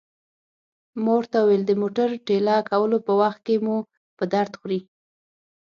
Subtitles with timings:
[1.03, 3.77] ما ورته وویل: د موټر ټېله کولو په وخت کې مو
[4.17, 4.79] په درد خوري.